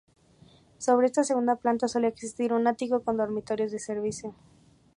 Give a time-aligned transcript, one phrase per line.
[0.79, 4.33] Sobre esta segunda planta solía existir un ático con dormitorios de servicio.